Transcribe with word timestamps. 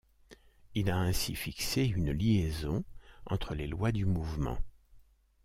Il 0.73 0.89
a 0.89 0.97
ainsi 0.97 1.35
fixé 1.35 1.83
une 1.85 2.09
liaison 2.11 2.83
entre 3.27 3.53
les 3.53 3.67
lois 3.67 3.91
du 3.91 4.05
mouvement. 4.05 4.57